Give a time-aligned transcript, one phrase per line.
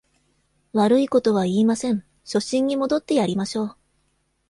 [0.73, 3.77] 悪いことは言いません、初心に戻ってやりましょう